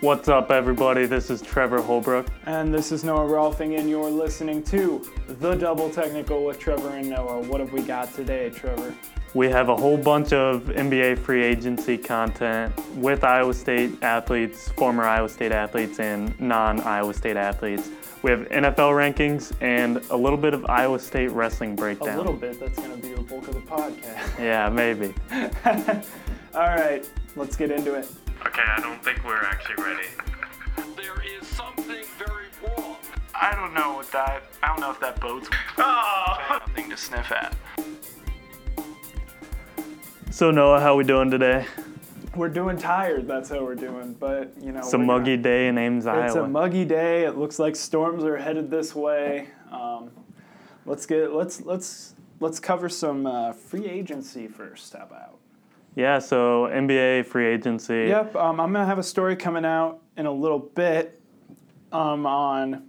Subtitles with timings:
[0.00, 1.06] What's up, everybody?
[1.06, 2.28] This is Trevor Holbrook.
[2.46, 7.10] And this is Noah Rolfing, and you're listening to The Double Technical with Trevor and
[7.10, 7.40] Noah.
[7.40, 8.94] What have we got today, Trevor?
[9.34, 15.02] We have a whole bunch of NBA free agency content with Iowa State athletes, former
[15.02, 17.90] Iowa State athletes, and non Iowa State athletes.
[18.22, 22.14] We have NFL rankings and a little bit of Iowa State wrestling breakdown.
[22.14, 24.38] A little bit, that's going to be the bulk of the podcast.
[24.38, 25.12] Yeah, maybe.
[26.54, 28.08] All right, let's get into it.
[28.46, 30.08] Okay, I don't think we're actually ready.
[30.96, 32.96] There is something very wrong.
[33.34, 34.44] I don't know what that.
[34.62, 35.48] I don't know if that boats.
[35.78, 37.54] Oh, nothing to sniff at.
[40.30, 41.66] So Noah, how we doing today?
[42.36, 43.26] We're doing tired.
[43.26, 44.14] That's how we're doing.
[44.14, 46.26] But you know, It's a we're muggy gonna- day in Ames, Island.
[46.26, 46.44] It's Iowa.
[46.46, 47.24] a muggy day.
[47.24, 49.48] It looks like storms are headed this way.
[49.72, 50.10] Um,
[50.86, 54.92] let's get let's let's let's cover some uh, free agency first.
[54.94, 55.38] How about?
[55.98, 58.06] Yeah, so NBA free agency.
[58.06, 61.20] Yep, um, I'm gonna have a story coming out in a little bit
[61.90, 62.84] um, on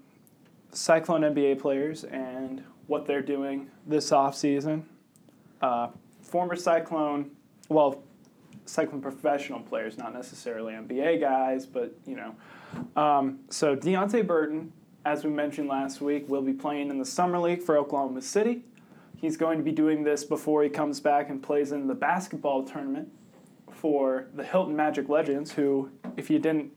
[0.71, 4.83] Cyclone NBA players and what they're doing this offseason.
[5.59, 5.87] Uh,
[6.21, 7.31] former Cyclone,
[7.67, 8.03] well,
[8.65, 12.35] Cyclone professional players, not necessarily NBA guys, but you know.
[12.95, 14.71] Um, so Deontay Burton,
[15.03, 18.65] as we mentioned last week, will be playing in the summer league for Oklahoma City.
[19.19, 22.63] He's going to be doing this before he comes back and plays in the basketball
[22.63, 23.09] tournament
[23.69, 26.71] for the Hilton Magic Legends, who, if you didn't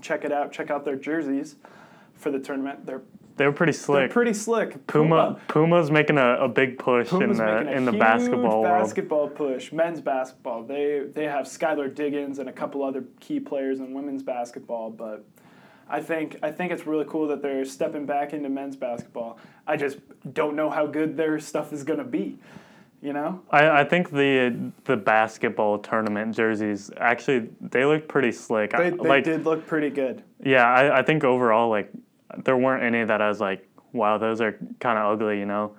[0.00, 1.56] check it out, check out their jerseys
[2.14, 2.86] for the tournament.
[2.86, 3.02] They're
[3.36, 4.00] They were pretty slick.
[4.00, 4.84] they're pretty slick.
[4.88, 8.64] Puma Puma's making a, a big push Puma's in the in the huge basketball world.
[8.64, 10.64] basketball push, men's basketball.
[10.64, 15.24] They they have Skylar Diggins and a couple other key players in women's basketball, but
[15.90, 19.38] I think I think it's really cool that they're stepping back into men's basketball.
[19.66, 19.98] I just
[20.32, 22.38] don't know how good their stuff is gonna be.
[23.02, 23.40] You know?
[23.50, 28.72] I, I think the the basketball tournament jerseys actually they look pretty slick.
[28.72, 30.22] They, they like did look pretty good.
[30.44, 31.90] yeah, I, I think overall like
[32.44, 35.38] there weren't any that I was like, wow, those are kind of ugly.
[35.38, 35.74] You know,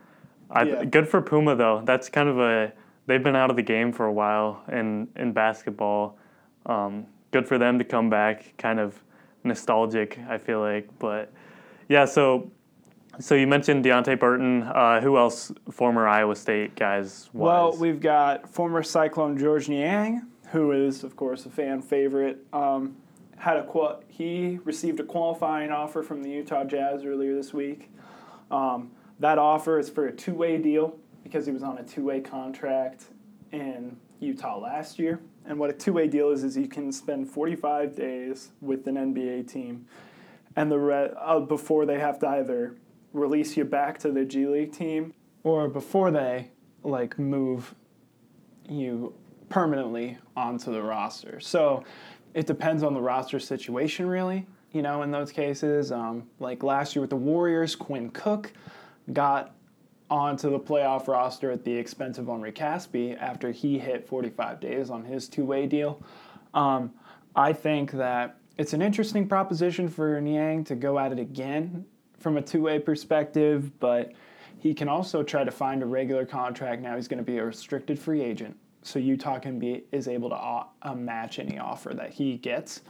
[0.49, 0.83] I, Yeah.
[0.83, 1.81] good for Puma though.
[1.85, 2.73] That's kind of a
[3.05, 6.17] they've been out of the game for a while in in basketball.
[6.66, 8.53] Um, good for them to come back.
[8.57, 9.01] Kind of
[9.44, 11.31] nostalgic, I feel like, but
[11.90, 12.06] yeah.
[12.06, 12.52] So
[13.19, 14.63] so you mentioned Deontay Burton.
[14.63, 15.52] Uh, who else?
[15.69, 17.29] Former Iowa State guys.
[17.34, 22.46] Well, we've got former Cyclone George Niang, who is, of course, a fan favorite.
[22.53, 22.96] Um,
[23.38, 27.91] had a qual- he received a qualifying offer from the Utah Jazz earlier this week.
[28.50, 33.06] Um, that offer is for a two-way deal because he was on a two-way contract
[33.52, 35.19] in Utah last year.
[35.46, 39.52] And what a two-way deal is is you can spend 45 days with an NBA
[39.52, 39.88] team,
[40.56, 42.75] and the re- uh, before they have to either
[43.13, 45.13] release you back to the G League team
[45.44, 46.52] or before they
[46.84, 47.75] like move
[48.69, 49.13] you
[49.50, 51.40] permanently onto the roster.
[51.40, 51.84] So
[52.34, 54.47] it depends on the roster situation, really.
[54.72, 58.53] You know, in those cases, um, like last year with the Warriors, Quinn Cook
[59.12, 59.53] got
[60.11, 64.89] onto the playoff roster at the expense of Omri Casspi after he hit 45 days
[64.89, 66.03] on his two-way deal.
[66.53, 66.91] Um,
[67.33, 71.85] I think that it's an interesting proposition for Niang to go at it again
[72.19, 74.11] from a two-way perspective, but
[74.59, 76.81] he can also try to find a regular contract.
[76.81, 80.29] Now he's going to be a restricted free agent, so Utah can be is able
[80.29, 82.81] to uh, uh, match any offer that he gets.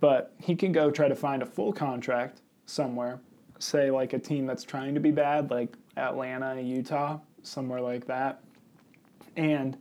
[0.00, 3.20] But he can go try to find a full contract somewhere,
[3.58, 8.40] say like a team that's trying to be bad, like Atlanta, Utah, somewhere like that.
[9.36, 9.76] And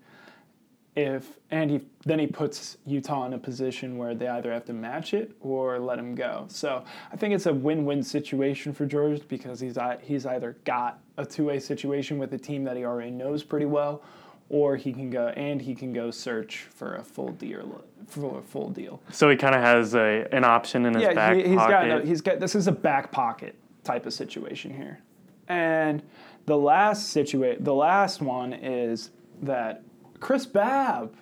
[0.95, 4.73] if and he then he puts Utah in a position where they either have to
[4.73, 6.45] match it or let him go.
[6.49, 11.25] So I think it's a win-win situation for George because he's he's either got a
[11.25, 14.01] two-way situation with a team that he already knows pretty well,
[14.49, 18.41] or he can go and he can go search for a full deal for a
[18.41, 19.01] full deal.
[19.11, 21.71] So he kind of has a an option in his Yeah, back he, he's pocket.
[21.71, 24.99] got no, he's got this is a back pocket type of situation here,
[25.47, 26.01] and
[26.45, 29.11] the last situa- the last one is
[29.41, 29.83] that
[30.19, 31.13] Chris Babb,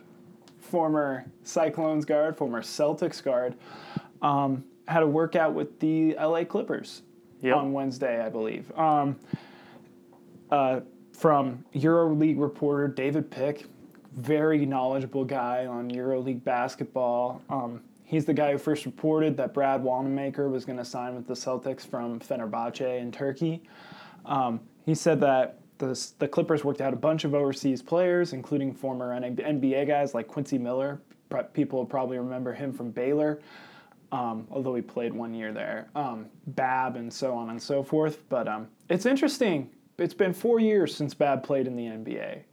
[0.60, 3.56] former Cyclones guard, former Celtics guard,
[4.22, 7.02] um, had a workout with the LA Clippers
[7.42, 7.56] Yep.
[7.58, 8.72] on Wednesday, I believe.
[8.78, 9.18] Um,
[10.52, 10.82] uh,
[11.12, 13.66] from EuroLeague reporter David Pick,
[14.14, 17.42] very knowledgeable guy on EuroLeague basketball.
[17.50, 21.28] Um, he's the guy who first reported that Brad Wanamaker was going to sign with
[21.28, 23.64] the Celtics from Fenerbahce in Turkey.
[24.26, 28.74] Um, he said that the, the Clippers worked out a bunch of overseas players, including
[28.74, 31.02] former NBA guys like Quincy Miller.
[31.54, 33.42] People probably remember him from Baylor,
[34.12, 35.90] um, although he played one year there.
[35.96, 38.20] Um, Babb and so on and so forth.
[38.30, 39.70] But um, it's interesting.
[39.98, 42.44] It's been four years since Babb played in the NBA.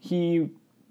[0.00, 0.48] He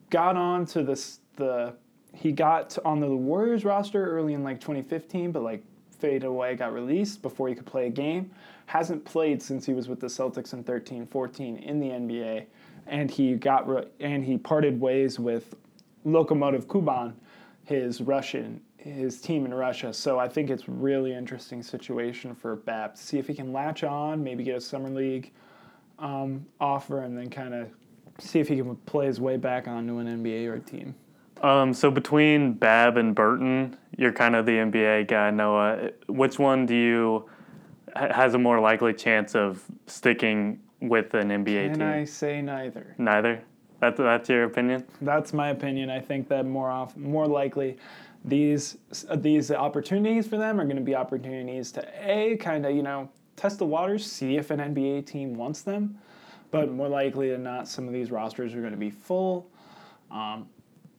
[0.09, 1.73] got on to this the
[2.15, 5.63] he got on the Warriors roster early in like 2015, but like
[6.03, 8.29] faded away, got released before he could play a game.
[8.65, 12.45] Hasn't played since he was with the Celtics in 13, 14 in the NBA,
[12.87, 15.55] and he got re- and he parted ways with
[16.05, 17.13] Lokomotiv Kuban,
[17.63, 19.93] his Russian his team in Russia.
[19.93, 23.85] So I think it's really interesting situation for Babb to see if he can latch
[23.85, 25.31] on, maybe get a summer league
[25.99, 27.69] um, offer, and then kind of
[28.19, 30.95] see if he can play his way back onto an NBA or team.
[31.43, 35.91] Um, so between Babb and Burton, you're kind of the NBA guy, Noah.
[36.07, 37.29] Which one do you
[37.95, 41.87] ha- has a more likely chance of sticking with an NBA Can team?
[41.87, 42.95] I say neither?
[42.97, 43.43] Neither.
[43.81, 44.85] That's that's your opinion.
[45.01, 45.89] That's my opinion.
[45.89, 47.77] I think that more off, more likely,
[48.23, 48.77] these
[49.17, 53.09] these opportunities for them are going to be opportunities to a kind of you know
[53.35, 55.97] test the waters, see if an NBA team wants them,
[56.51, 59.49] but more likely than not, some of these rosters are going to be full.
[60.09, 60.47] Um,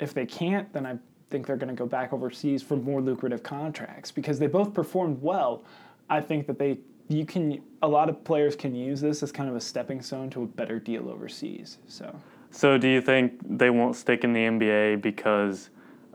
[0.01, 0.99] if they can't, then I
[1.31, 5.21] think they're going to go back overseas for more lucrative contracts because they both performed
[5.23, 5.65] well.
[6.09, 9.49] I think that they you can a lot of players can use this as kind
[9.49, 11.79] of a stepping stone to a better deal overseas.
[11.87, 12.15] So.
[12.51, 15.71] So do you think they won't stick in the NBA because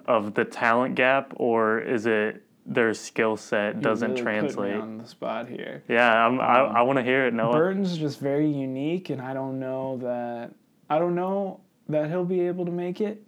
[0.05, 4.75] of the talent gap, or is it their skill set doesn't really translate?
[4.75, 5.83] on the spot here.
[5.89, 7.51] Yeah, I'm, I um, I want to hear it, Noah.
[7.51, 10.51] Burton's just very unique, and I don't know that
[10.89, 11.59] I don't know
[11.89, 13.21] that he'll be able to make it.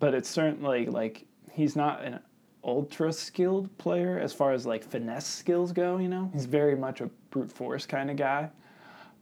[0.00, 2.18] But it's certainly like he's not an
[2.64, 5.98] ultra skilled player as far as like finesse skills go.
[5.98, 8.50] You know, he's very much a brute force kind of guy.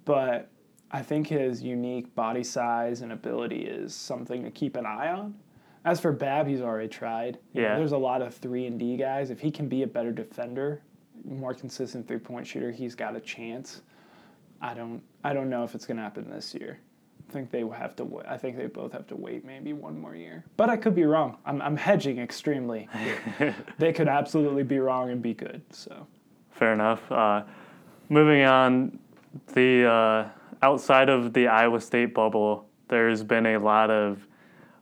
[0.06, 0.48] But
[0.90, 5.34] I think his unique body size and ability is something to keep an eye on.
[5.84, 7.38] As for Babb, he's already tried.
[7.52, 7.76] You know, Yeah.
[7.76, 9.30] there's a lot of three and D guys.
[9.30, 10.82] If he can be a better defender,
[11.24, 13.82] more consistent three point shooter, he's got a chance.
[14.60, 16.78] I don't I don't know if it's gonna happen this year.
[17.28, 18.22] I think they have to.
[18.26, 20.44] I think they both have to wait maybe one more year.
[20.56, 21.36] But I could be wrong.
[21.44, 22.88] I'm I'm hedging extremely.
[23.78, 25.62] they could absolutely be wrong and be good.
[25.70, 26.06] So
[26.58, 27.10] Fair enough.
[27.12, 27.42] Uh,
[28.08, 28.98] moving on,
[29.54, 30.28] the uh,
[30.62, 34.26] outside of the Iowa State bubble, there's been a lot of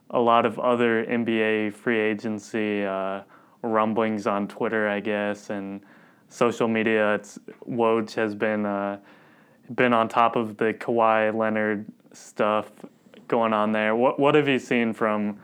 [0.09, 3.21] a lot of other NBA free agency uh,
[3.61, 5.81] rumblings on Twitter, I guess, and
[6.29, 7.13] social media.
[7.15, 7.37] It's
[7.69, 8.97] Woj has been uh,
[9.75, 12.71] been on top of the Kawhi Leonard stuff
[13.27, 13.95] going on there.
[13.95, 15.39] What what have you seen from?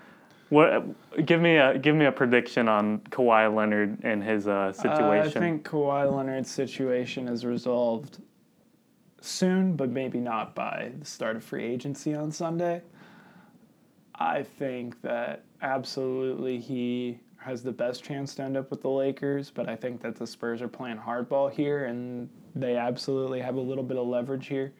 [0.49, 0.85] What
[1.25, 5.37] give me a give me a prediction on Kawhi Leonard and his uh, situation.
[5.37, 8.21] Uh, I think Kawhi Leonard's situation is resolved
[9.21, 12.81] soon, but maybe not by the start of free agency on Sunday.
[14.15, 19.49] I think that absolutely he has the best chance to end up with the Lakers,
[19.49, 23.61] but I think that the Spurs are playing hardball here and they absolutely have a
[23.61, 24.73] little bit of leverage here.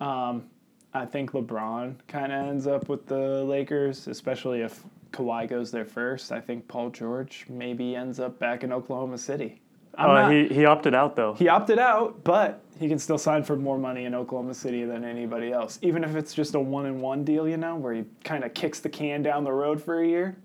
[0.00, 0.48] Um,
[0.94, 4.82] I think LeBron kind of ends up with the Lakers, especially if
[5.12, 6.32] Kawhi goes there first.
[6.32, 9.60] I think Paul George maybe ends up back in Oklahoma City.
[9.96, 11.34] I'm Uh, not- he he opted out though.
[11.34, 15.04] he opted out, but he can still sign for more money in Oklahoma City than
[15.04, 15.78] anybody else.
[15.82, 18.54] Even if it's just a one and one deal, you know, where he kind of
[18.54, 20.36] kicks the can down the road for a year.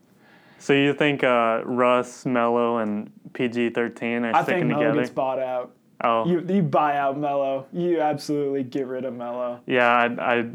[0.60, 5.00] So you think uh, Russ, Melo, and PG thirteen are I sticking think together?
[5.02, 5.72] gets bought out.
[6.02, 7.66] Oh, You you buy out Melo.
[7.72, 9.60] You absolutely get rid of Melo.
[9.66, 9.88] yeah.
[10.20, 10.46] I, I,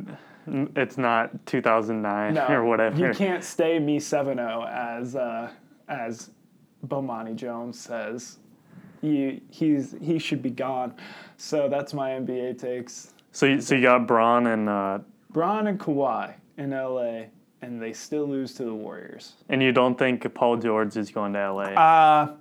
[0.77, 2.97] it's not two thousand nine No, or whatever.
[2.99, 5.51] You can't stay me 7-0 as uh,
[5.89, 6.31] as
[6.87, 8.39] Bomani Jones says.
[9.03, 10.95] You he's he should be gone.
[11.37, 13.13] So that's my NBA takes.
[13.33, 14.99] So you, so you got Bron and uh,
[15.31, 17.25] Bron and Kawhi in LA,
[17.63, 19.35] and they still lose to the Warriors.
[19.51, 21.63] and you don't think Paul George is going to LA?
[21.75, 22.33] Uh,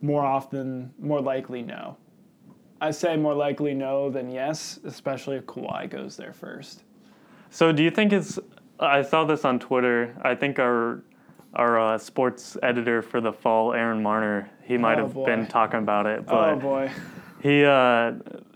[0.00, 1.96] more often, more likely, no.
[2.80, 6.84] I say more likely no than yes, especially if Kawhi goes there first.
[7.50, 8.38] so do you think it's?
[8.80, 10.14] I saw this on Twitter.
[10.22, 11.02] I think our
[11.54, 15.24] our uh, sports editor for the fall, Aaron Marner, he might Oh, have boy.
[15.24, 16.90] been talking about it, but oh boy.
[17.42, 18.12] He uh,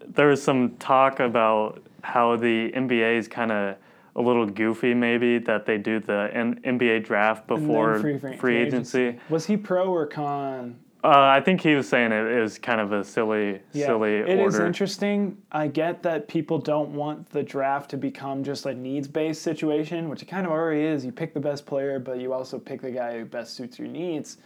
[0.09, 3.77] there was some talk about how the NBA is kind of
[4.15, 8.57] a little goofy, maybe that they do the N- NBA draft before free- free, free
[8.59, 9.19] agency.
[9.31, 10.79] Was he pro or con?
[11.05, 14.29] Uh, I think he was saying it, it was kind of a silly, silly It
[14.39, 14.67] is order.
[14.67, 15.37] interesting.
[15.51, 20.09] I get that people don't want the draft to become just a needs based situation,
[20.09, 21.05] which it kind of already is.
[21.05, 23.89] You pick the best player, but you also pick the guy who best suits your
[23.89, 24.37] needs.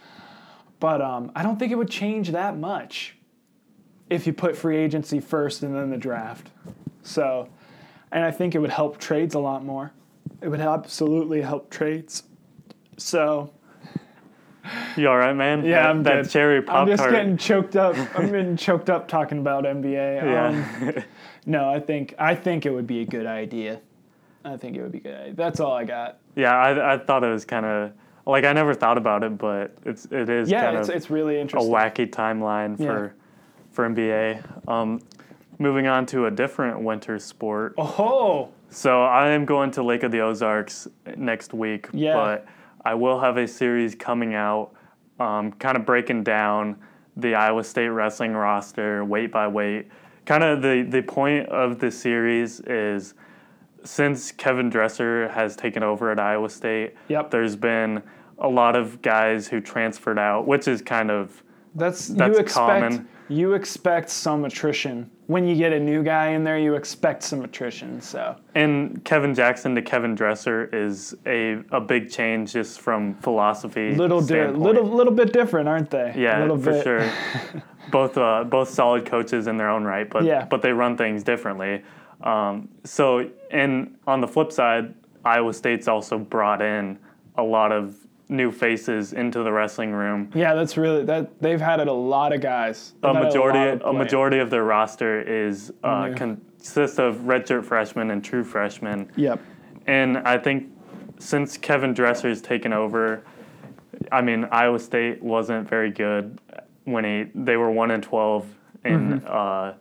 [0.80, 3.18] But um, I don't think it would change that much
[4.08, 6.50] if you put free agency first and then the draft.
[7.02, 7.50] So,
[8.12, 9.92] and I think it would help trades a lot more.
[10.40, 12.22] It would absolutely help trades.
[12.96, 13.52] So,
[14.96, 15.64] You all right, man?
[15.64, 16.30] yeah, that, I'm that good.
[16.30, 17.96] cherry pop I'm just getting choked up.
[18.18, 20.22] I'm getting choked up talking about NBA.
[20.22, 21.02] Um, yeah.
[21.46, 23.80] no, I think I think it would be a good idea.
[24.44, 25.36] I think it would be good.
[25.36, 26.18] That's all I got.
[26.36, 27.92] yeah, I, I thought it was kind of
[28.26, 31.10] like I never thought about it, but it's it is Yeah, kind it's, of it's
[31.10, 31.70] really interesting.
[31.72, 32.86] a wacky timeline Yeah.
[32.86, 33.14] for
[33.72, 34.68] for NBA.
[34.68, 35.00] Um,
[35.58, 37.74] moving on to a different winter sport.
[37.78, 42.14] Oh, So I am going to Lake of the Ozarks next week, Yeah.
[42.14, 42.46] but
[42.86, 44.70] I will have a series coming out,
[45.18, 46.76] um, kind of breaking down
[47.16, 49.88] the Iowa State wrestling roster weight by weight.
[50.24, 53.14] Kind of the the point of the series is
[53.82, 57.32] since Kevin Dresser has taken over at Iowa State, Yep.
[57.32, 58.02] there's been
[58.38, 61.42] a lot of guys who transferred out, which is kind of
[61.74, 62.54] that's, That's you expect
[62.92, 63.08] common.
[63.28, 66.58] you expect some attrition when you get a new guy in there.
[66.58, 68.00] You expect some attrition.
[68.00, 73.94] So And Kevin Jackson to Kevin Dresser is a, a big change just from philosophy.
[73.94, 76.14] little di- little little bit different, aren't they?
[76.16, 76.84] yeah, a little for bit.
[76.84, 77.12] sure.
[77.90, 80.44] both uh, both solid coaches in their own right, but Yeah.
[80.44, 81.82] but they run things differently.
[82.22, 86.98] Um, so and on the flip side, Iowa State's also brought in
[87.36, 87.96] a lot of
[88.28, 90.30] new faces into the wrestling room.
[90.34, 91.40] Yeah, that's really that.
[91.40, 92.94] They've had it a lot of guys.
[93.02, 93.96] A They've majority a, of players.
[93.96, 99.10] majority of their roster is uh, consists of redshirt freshmen and true freshmen.
[99.16, 99.40] Yep.
[99.86, 100.68] And I think
[101.18, 103.22] since Kevin Dresser's taken over,
[104.10, 106.40] I mean Iowa State wasn't very good
[106.84, 108.46] when he they were one and twelve
[108.84, 109.74] in uh,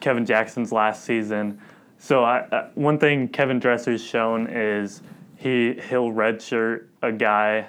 [0.00, 1.60] Kevin Jackson's last season.
[1.98, 5.02] So I, uh, one thing Kevin Dresser's shown is
[5.36, 7.66] he he'll redshirt a guy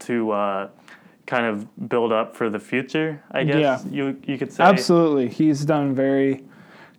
[0.00, 0.68] to uh,
[1.26, 3.22] kind of build up for the future.
[3.30, 3.80] I guess Yeah.
[3.90, 5.28] you you could say Absolutely.
[5.28, 6.44] He's done very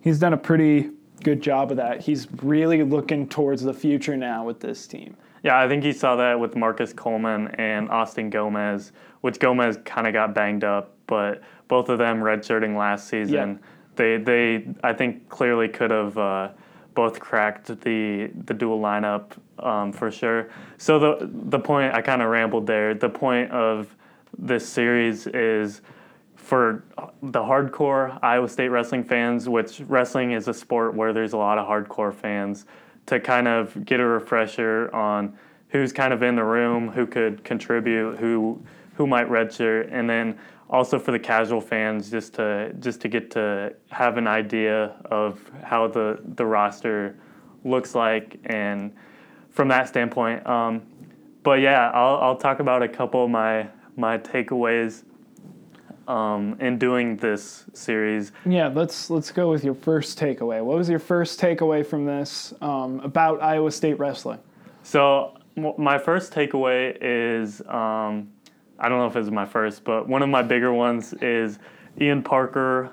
[0.01, 0.91] he's done a pretty
[1.23, 2.01] good job of that.
[2.01, 5.15] He's really looking towards the future now with this team.
[5.43, 10.07] Yeah, I think he saw that with Marcus Coleman and Austin Gomez, which Gomez kind
[10.07, 13.59] of got banged up, but both of them redshirting last season,
[13.95, 16.49] they they I think clearly could have uh,
[16.93, 20.49] both cracked the the dual lineup um, for sure.
[20.77, 22.93] So the the point I kind of rambled there.
[22.93, 23.95] The point of
[24.37, 25.81] this series is
[26.35, 26.83] for
[27.21, 31.57] the hardcore Iowa State wrestling fans, which wrestling is a sport where there's a lot
[31.57, 32.65] of hardcore fans,
[33.05, 35.37] to kind of get a refresher on
[35.69, 38.61] who's kind of in the room, who could contribute, who
[38.95, 40.37] who might redshirt, and then
[40.69, 45.39] also for the casual fans, just to just to get to have an idea of
[45.63, 47.17] how the the roster
[47.63, 48.93] looks like, and
[49.51, 50.45] from that standpoint.
[50.47, 50.81] Um,
[51.43, 55.03] but yeah, I'll I'll talk about a couple of my my takeaways
[56.07, 58.31] um, in doing this series.
[58.45, 60.63] Yeah, let's let's go with your first takeaway.
[60.63, 64.39] What was your first takeaway from this um, about Iowa State wrestling?
[64.83, 68.32] So my first takeaway is um,
[68.83, 71.57] I don't know if it's my first, but one of my bigger ones is
[72.01, 72.91] Ian Parker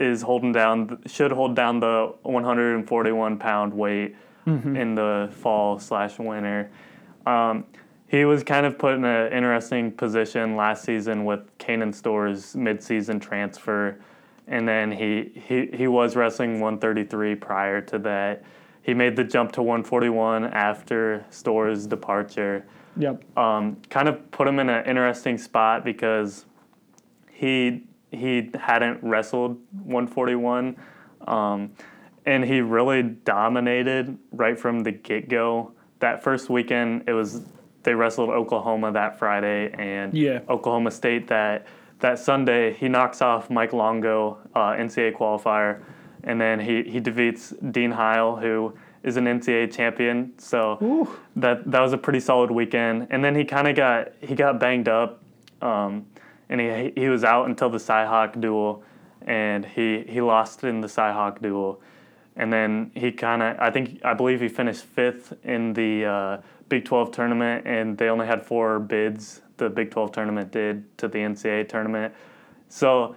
[0.00, 4.16] is holding down should hold down the 141 pound weight
[4.76, 6.70] in the fall slash winter.
[7.26, 7.64] Um,
[8.08, 13.20] he was kind of put in an interesting position last season with Kanen Storr's midseason
[13.20, 14.00] transfer,
[14.46, 18.42] and then he, he he was wrestling 133 prior to that.
[18.80, 22.64] He made the jump to 141 after Store's departure.
[22.96, 23.38] Yep.
[23.38, 26.46] Um, kind of put him in an interesting spot because
[27.30, 30.76] he he hadn't wrestled 141,
[31.26, 31.72] um,
[32.24, 35.72] and he really dominated right from the get go.
[35.98, 37.42] That first weekend, it was
[37.82, 40.40] they wrestled Oklahoma that Friday and Yeah.
[40.48, 41.66] Oklahoma State that
[42.00, 42.72] that Sunday.
[42.72, 45.82] He knocks off Mike Longo, uh, NCAA qualifier,
[46.24, 48.74] and then he he defeats Dean Heil, who
[49.06, 50.34] is an NCAA champion.
[50.36, 51.08] So Ooh.
[51.36, 53.06] that that was a pretty solid weekend.
[53.08, 55.22] And then he kind of got he got banged up,
[55.62, 56.06] um,
[56.50, 58.82] and he he was out until the Cyhawk duel,
[59.22, 61.80] and he he lost in the Cyhawk duel,
[62.34, 66.40] and then he kind of I think I believe he finished fifth in the uh,
[66.68, 69.40] Big 12 tournament, and they only had four bids.
[69.56, 72.12] The Big 12 tournament did to the NCAA tournament,
[72.68, 73.14] so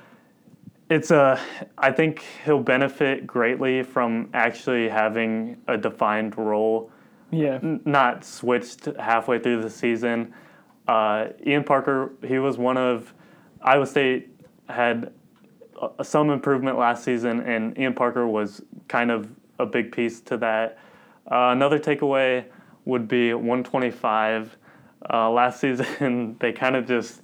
[0.90, 1.40] it's a
[1.78, 6.92] I think he'll benefit greatly from actually having a defined role
[7.32, 7.60] Yeah.
[7.62, 10.34] n- not switched halfway through the season.
[10.88, 13.14] Uh, Ian Parker, he was one of
[13.62, 14.30] Iowa State
[14.68, 15.14] had
[15.80, 19.30] uh, some improvement last season, and Ian Parker was kind of
[19.60, 20.78] a big piece to that.
[21.32, 22.46] Uh, another takeaway
[22.86, 24.58] would be 125.
[25.14, 27.22] Uh, last season, they kind of just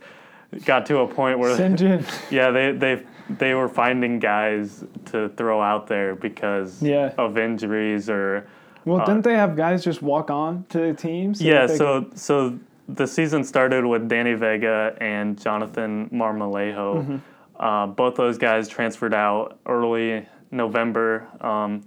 [0.66, 1.56] got to a point where.
[2.32, 7.12] Yeah, they they they were finding guys to throw out there because Yeah.
[7.18, 8.48] of injuries or
[8.86, 11.34] Well, didn't they have guys just walk on to the team?
[11.34, 16.96] so Uh, yeah, so so the season started with Danny Vega and Jonathan Marmolejo.
[17.02, 17.16] Mm-hmm.
[17.60, 21.28] Uh, both those guys transferred out early November.
[21.42, 21.82] Um,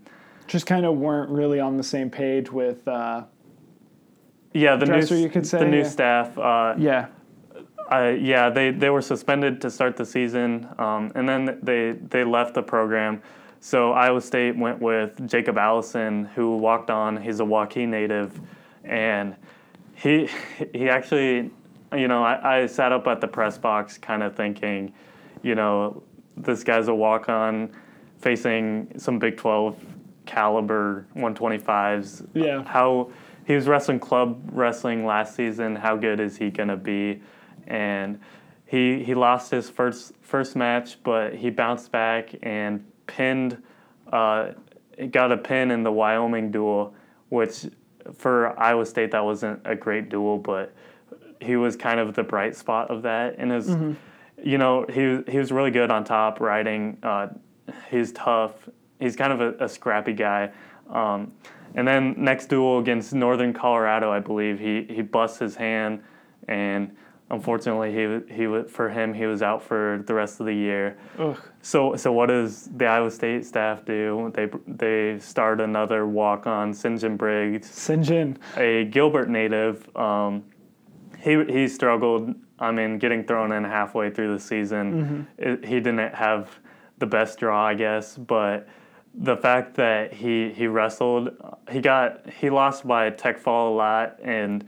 [0.49, 3.23] just kind of weren't really on the same page with uh,
[4.53, 5.89] yeah, the dresser, new you could say, the new yeah.
[5.89, 6.37] staff.
[6.39, 7.07] Uh, Yeah.
[7.91, 12.23] Uh, yeah, they, they were suspended to start the season, um, and then they they
[12.23, 13.23] left the program.
[13.61, 17.17] So Iowa State went with Jacob Allison, who walked on.
[17.17, 18.39] He's a Waukee native,
[18.85, 19.35] and
[19.95, 20.29] he
[20.75, 21.51] he actually,
[21.97, 24.93] you know, I, I sat up at the press box, kind of thinking,
[25.43, 26.03] you know,
[26.37, 27.71] this guy's a walk on,
[28.19, 29.77] facing some Big Twelve
[30.29, 32.27] caliber 125s.
[32.35, 32.63] Yeah.
[32.63, 33.11] How
[33.47, 35.75] he was wrestling club wrestling last season.
[35.75, 37.21] How good is he gonna be?
[37.69, 38.19] And
[38.67, 43.63] he he lost his first first match, but he bounced back and pinned.
[44.13, 44.53] Uh,
[45.11, 46.95] got a pin in the Wyoming duel,
[47.29, 47.67] which
[48.15, 50.75] for Iowa State that wasn't a great duel, but
[51.41, 53.37] he was kind of the bright spot of that.
[53.39, 53.69] And his,
[54.43, 56.99] you know, he he was really good on top riding.
[57.03, 57.29] Uh,
[57.91, 58.53] he's tough.
[58.99, 60.51] He's kind of a, a scrappy guy.
[60.91, 61.33] Um,
[61.75, 66.03] and then next duel against Northern Colorado, I believe he he busts his hand,
[66.49, 66.97] and
[67.31, 70.97] unfortunately he he for him he was out for the rest of the year.
[71.19, 71.39] Ugh.
[71.63, 74.33] So so what does the Iowa State staff do?
[74.35, 77.01] They they start another walk on St.
[77.01, 78.37] John Briggs Sinjin.
[78.57, 79.95] a Gilbert native.
[79.97, 80.45] Um,
[81.19, 82.35] he he struggled.
[82.61, 86.59] I mean, getting thrown in halfway through the season, it, he didn't have
[86.99, 88.17] the best draw, I guess.
[88.17, 88.67] But
[89.15, 91.31] the fact that he he wrestled,
[91.71, 94.65] he got he lost by tech fall a lot, and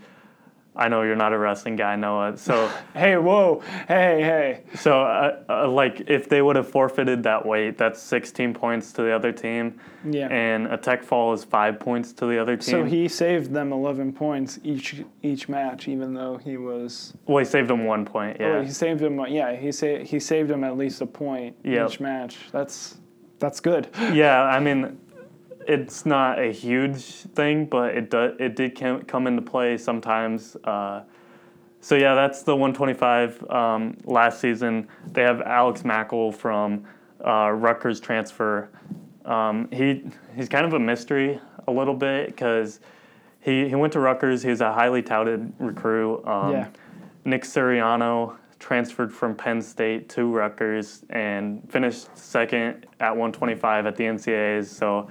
[0.76, 2.36] I know you're not a wrestling guy, Noah.
[2.36, 3.60] So Hey, whoa.
[3.88, 4.62] Hey, hey.
[4.76, 9.02] so uh, uh, like if they would have forfeited that weight, that's 16 points to
[9.02, 10.28] the other team, Yeah.
[10.28, 12.70] and a tech fall is five points to the other team.
[12.70, 17.14] So he saved them 11 points each each match, even though he was.
[17.26, 18.36] well, he saved him one point.
[18.38, 18.58] Yeah.
[18.58, 19.18] Oh, he saved him.
[19.28, 21.90] Yeah, he sa- he saved them at least a point Yep.
[21.90, 22.36] each match.
[22.52, 22.96] That's
[23.40, 23.88] that's good.
[24.12, 24.98] Yeah, I mean,
[25.70, 27.02] it's not a huge
[27.36, 30.56] thing, but it do, it did come come into play sometimes.
[30.64, 31.02] Uh,
[31.80, 34.88] so yeah, that's the 125 um, last season.
[35.12, 36.84] They have Alex Mackall from
[37.24, 38.68] uh, Rutgers transfer.
[39.24, 42.80] Um, he he's kind of a mystery a little bit because
[43.40, 44.42] he, he went to Rutgers.
[44.42, 46.26] He was a highly touted recruit.
[46.26, 46.68] Um, Yeah.
[47.24, 54.04] Nick Suriano transferred from Penn State to Rutgers and finished second at 125 at the
[54.04, 54.66] NCAAs.
[54.66, 55.08] So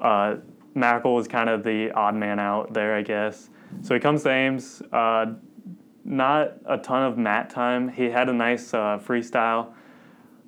[0.00, 0.36] uh,
[0.76, 3.50] Mackall was kind of the odd man out there, I guess.
[3.82, 4.82] So he comes to Ames.
[4.92, 5.34] Uh,
[6.04, 7.88] not a ton of mat time.
[7.88, 9.72] He had a nice uh, freestyle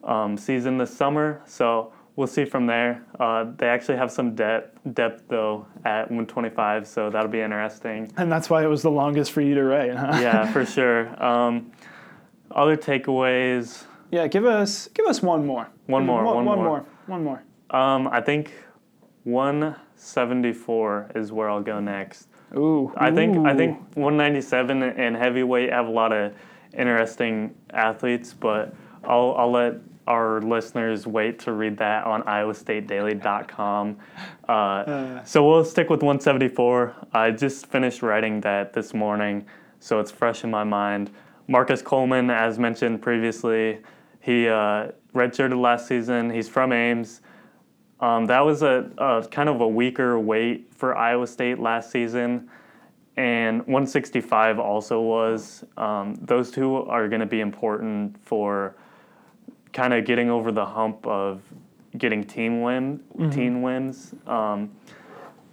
[0.03, 3.05] um, season this summer, so we'll see from there.
[3.21, 8.11] Uh, they actually have some depth, depth though at 125, so that'll be interesting.
[8.17, 10.19] And that's why it was the longest for you to write, huh?
[10.21, 11.23] Yeah, for sure.
[11.23, 11.71] Um,
[12.51, 13.85] other takeaways.
[14.11, 15.69] Yeah, give us give us one more.
[15.87, 16.67] One more, One, one one more.
[16.67, 16.87] more.
[17.07, 17.43] One more.
[17.71, 18.53] Um, I think
[19.25, 22.29] 174 is where I'll go next.
[22.55, 22.93] Ooh.
[22.97, 26.35] I think I think 197 and heavyweight have a lot of
[26.77, 29.75] interesting athletes, but I'll I'll let
[30.07, 33.97] our listeners wait to read that on iowastatedaily.com.
[34.49, 36.95] Uh, so we'll stick with 174.
[37.13, 39.47] I just finished writing that this morning,
[39.79, 41.11] so it's fresh in my mind.
[41.47, 43.79] Marcus Coleman, as mentioned previously,
[44.21, 46.31] he uh, redshirted last season.
[46.31, 47.21] He's from Ames.
[48.03, 52.51] Um, that was a, a kind of a weaker weight for Iowa State last season,
[53.17, 55.65] and 165 also was.
[55.77, 58.75] Um, those two are going to be important for
[59.73, 61.43] kind of getting over the hump of
[61.97, 64.15] getting team win, team wins.
[64.27, 64.73] Um,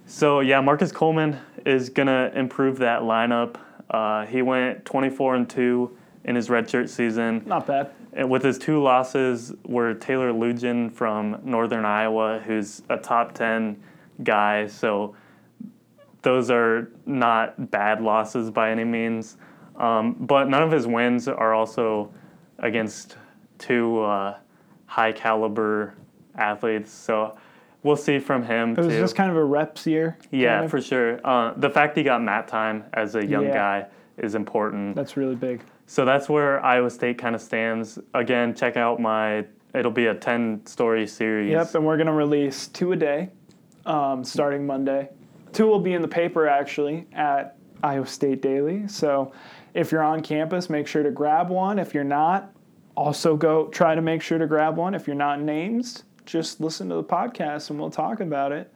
[0.07, 3.57] so yeah, Marcus Coleman is going to improve that lineup.
[3.91, 7.43] Uh, he went 24 and two in his redshirt season.
[7.45, 7.91] Not bad.
[8.13, 13.81] And with his two losses were Taylor Lujan from Northern Iowa, who's a top 10
[14.23, 14.67] guy.
[14.67, 15.15] So
[16.21, 19.37] those are not bad losses by any means.
[19.75, 22.11] Um, but none of his wins are also
[22.57, 23.15] against
[23.57, 24.37] two uh,
[24.87, 25.93] high caliber
[26.35, 26.91] athletes.
[26.91, 27.37] So
[27.83, 28.99] we'll see from him It was too.
[28.99, 30.17] just kind of a reps year.
[30.31, 30.71] yeah, kind of.
[30.71, 31.21] for sure.
[31.25, 33.53] Uh, the fact he got mat time as a young Yeah.
[33.53, 33.85] guy
[34.17, 34.95] is important.
[34.95, 35.61] That's really big.
[35.89, 37.97] So that's where Iowa State kind of stands.
[38.13, 39.43] Again, check out my.
[39.73, 41.49] It'll be a ten story series.
[41.49, 43.29] Yep, and we're gonna release two a day,
[43.87, 45.09] um, starting Monday.
[45.51, 48.87] Two will be in the paper actually at Iowa State Daily.
[48.87, 49.31] So
[49.73, 51.79] if you're on campus, make sure to grab one.
[51.79, 52.51] If you're not,
[52.95, 54.93] also go try to make sure to grab one.
[54.93, 58.71] If you're not names, just listen to the podcast and we'll talk about it.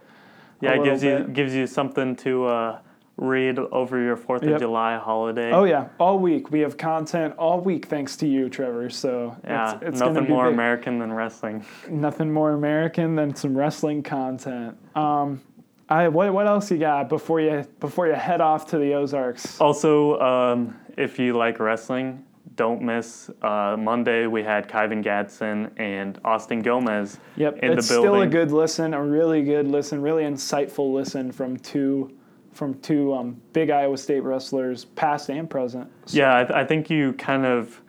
[0.62, 2.80] yeah, it gives you gives you something to uh,
[3.17, 5.52] read over your Fourth of July holiday.
[5.52, 8.89] Oh yeah, all week we have content all week thanks to you, Trevor.
[8.89, 10.54] So yeah, it's, it's nothing be more big.
[10.54, 11.65] American than wrestling.
[11.89, 14.78] nothing more American than some wrestling content.
[14.95, 15.41] Um,
[15.89, 19.60] I what what else you got before you before you head off to the Ozarks?
[19.62, 22.23] Also, um, if you like wrestling,
[22.56, 24.26] don't miss uh, Monday.
[24.26, 28.12] We had Kyven Gadsden and Austin Gomez Yep, in it's the building.
[28.12, 32.12] still a good listen, a really good listen, really insightful listen from two
[32.53, 35.89] from two um, big Iowa State wrestlers, past and present.
[36.05, 37.81] So- Yeah, I, th- I think you kind of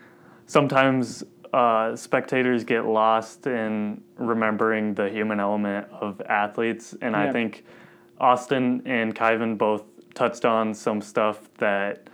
[0.46, 7.22] sometimes uh, spectators get lost in remembering the human element of athletes, and Yeah.
[7.28, 7.64] I think
[8.18, 12.08] Austin and Kyven both touched on some stuff that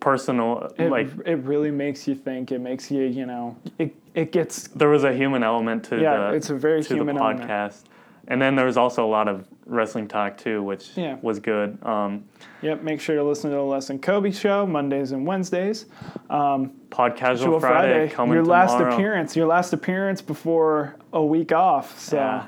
[0.00, 2.52] personal It, like it really makes you think.
[2.52, 6.30] It makes you, you know, it, it gets, there was a human element to Yeah,
[6.30, 7.48] the it's a very to human the element.
[7.50, 7.84] podcast.
[8.28, 11.16] And then there was also a lot of wrestling talk too, which Yeah.
[11.22, 11.78] was good.
[11.84, 12.24] Um,
[12.60, 15.86] yep, make sure to listen to the Les and Kobe show Mondays and Wednesdays.
[16.28, 18.92] Um, Pod Casual Friday, your last tomorrow.
[18.94, 21.98] appearance, your last appearance before a week off.
[21.98, 22.42] So, Yeah.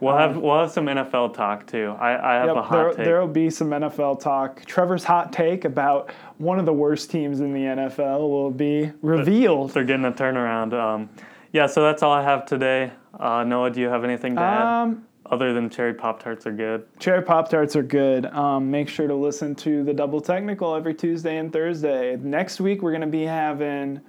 [0.00, 1.94] We'll have we'll have some NFL talk too.
[1.98, 3.04] I, I have Yep, a hot there, take.
[3.06, 4.62] there'll be some NFL talk.
[4.66, 9.70] Trevor's hot take about one of the worst teams in the NFL will be revealed.
[9.70, 10.74] They're getting a turnaround.
[10.74, 11.08] Um,
[11.52, 12.90] yeah, so that's all I have today.
[13.18, 16.52] Uh, Noah, do you have anything to add Um, other than cherry pop tarts are
[16.52, 16.86] good?
[16.98, 18.26] cherry Pop Tarts are good.
[18.26, 22.16] Um, make sure to listen to the Double Technical every Tuesday and Thursday.
[22.16, 24.00] Next week, we're going to be having.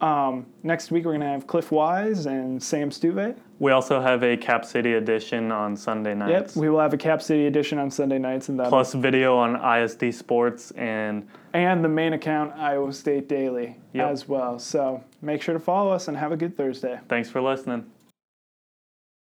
[0.00, 3.36] Um, next week, we're going to have Cliff Wise and Sam Stuve.
[3.58, 6.56] We also have a Cap City edition on Sunday nights.
[6.56, 8.70] Yep, we will have a Cap City edition on Sunday nights and that.
[8.70, 14.08] Plus video on ISD Sports and and the main account, Iowa State Daily, Yep.
[14.10, 14.58] as well.
[14.58, 16.98] So make sure to follow us and have a good Thursday.
[17.08, 17.84] thanks for listening.